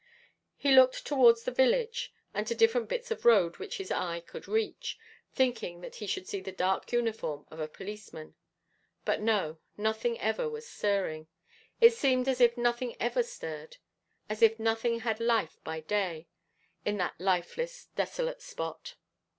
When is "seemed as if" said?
11.93-12.57